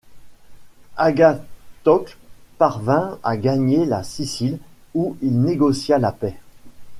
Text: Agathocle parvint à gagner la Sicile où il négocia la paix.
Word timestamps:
Agathocle 0.97 2.17
parvint 2.57 3.19
à 3.23 3.37
gagner 3.37 3.85
la 3.85 4.01
Sicile 4.01 4.57
où 4.95 5.15
il 5.21 5.39
négocia 5.39 5.99
la 5.99 6.11
paix. 6.11 6.35